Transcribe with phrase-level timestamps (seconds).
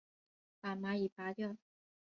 [0.61, 1.55] 把蚂蚁拨掉